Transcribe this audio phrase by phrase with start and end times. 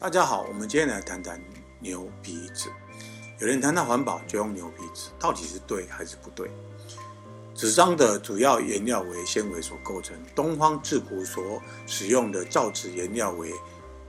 [0.00, 1.38] 大家好，我们今天来谈谈
[1.78, 2.70] 牛皮纸。
[3.38, 6.50] 有人谈到环保就用牛皮纸，到底是对还是不对？
[7.54, 10.16] 纸张的主要原料为纤维所构成。
[10.34, 13.52] 东方自古所使用的造纸原料为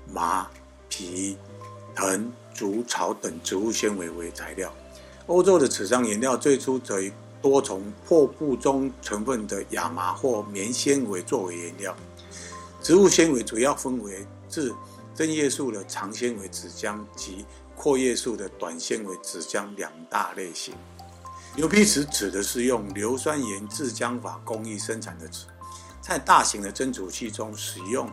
[0.09, 0.49] 麻、
[0.87, 1.37] 皮、
[1.93, 4.73] 藤、竹、草等植物纤维为材料。
[5.25, 7.11] 欧洲的纸张原料最初则以
[7.41, 11.93] 多从破布中成分的亚麻或棉纤维作为原料。
[12.81, 14.73] 植物纤维主要分为自
[15.13, 20.73] 针叶树的长纤维纸浆及阔叶树的短纤维纸浆两大类型。
[21.55, 25.45] 牛皮纸指的是用硫酸盐制浆法工艺生产的纸，
[26.01, 28.09] 在大型的蒸煮器中使用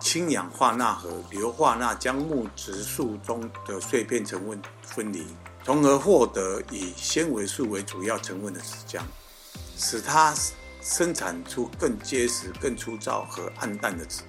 [0.00, 5.24] 氢氧化钠和硫化钠将木质树中的碎片成分分离，
[5.64, 9.02] 从而获得以纤维素为主要成分的纸浆，
[9.76, 10.34] 使它
[10.82, 14.22] 生产出更结实、更粗糙和暗淡的纸。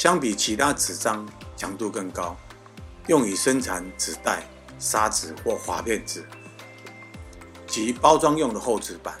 [0.00, 1.28] 相比其他纸张
[1.58, 2.34] 强度更高，
[3.08, 6.24] 用于生产纸袋、砂纸或滑片纸
[7.66, 9.14] 及包装用的厚纸板，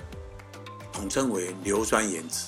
[0.90, 2.46] 统称为硫酸盐纸。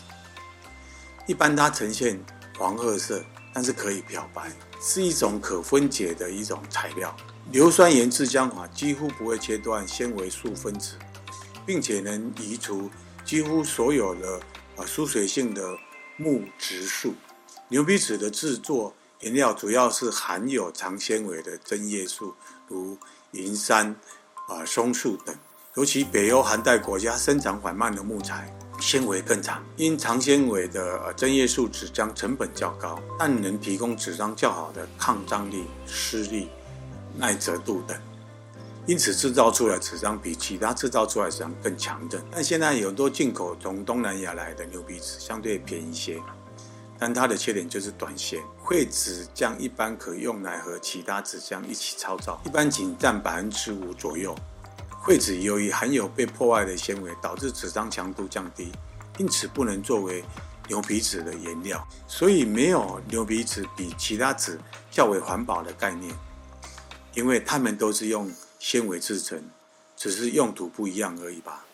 [1.27, 2.19] 一般它呈现
[2.57, 7.15] 黄褐色，但是可以漂白，是一种可分解的一种材料。
[7.51, 10.95] 硫酸盐制浆法几乎不会切断纤维素分子，
[11.67, 12.91] 并且能移除
[13.27, 14.41] 几乎所有的
[14.79, 15.63] 啊疏水性的
[16.17, 17.15] 木质素。
[17.73, 22.35] 牛皮纸的制作原料主要是含有长纤维的针叶树，
[22.69, 22.99] 如
[23.31, 23.97] 银杉、
[24.47, 25.35] 啊松树等。
[25.77, 29.65] 尤其北欧寒带国家生长缓慢的木材，纤维更长。
[29.77, 36.51] 因长纤维的针叶树纸浆成本较高，但能提供纸张较好的抗张力、湿力、
[37.17, 37.99] 耐折度等。
[38.85, 42.23] 因此，制造出来纸张比其他制造出来纸张更强韧。
[42.31, 46.21] 但现在有很多进口从东南亚来的牛皮纸相对便宜一些。
[47.05, 54.33] 但它的缺点就是短纤，绘纸浆一般可用来和其他纸浆一起操作，一般仅占百分之五左右。
[54.89, 58.71] 会纸由于含有被破坏的纤维，导致纸张强度降低，
[59.19, 60.23] 因此不能作为
[60.69, 61.85] 牛皮纸的原料。
[62.07, 64.57] 所以没有牛皮纸比其他纸
[64.89, 66.15] 较为环保的概念，
[67.15, 69.43] 因为它们都是用纤维制成，
[69.97, 71.65] 只是用途不一样而已吧。